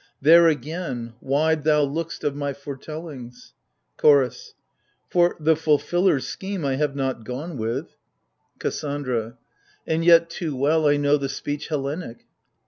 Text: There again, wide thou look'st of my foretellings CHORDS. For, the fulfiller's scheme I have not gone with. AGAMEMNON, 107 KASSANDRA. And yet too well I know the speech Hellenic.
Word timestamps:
There 0.19 0.47
again, 0.47 1.13
wide 1.21 1.63
thou 1.63 1.83
look'st 1.83 2.23
of 2.23 2.35
my 2.35 2.53
foretellings 2.53 3.53
CHORDS. 3.97 4.55
For, 5.11 5.35
the 5.39 5.55
fulfiller's 5.55 6.25
scheme 6.25 6.65
I 6.65 6.77
have 6.77 6.95
not 6.95 7.23
gone 7.23 7.55
with. 7.55 7.95
AGAMEMNON, 8.59 8.83
107 8.83 9.03
KASSANDRA. 9.05 9.37
And 9.85 10.03
yet 10.03 10.27
too 10.31 10.55
well 10.55 10.87
I 10.87 10.97
know 10.97 11.17
the 11.17 11.29
speech 11.29 11.67
Hellenic. 11.67 12.25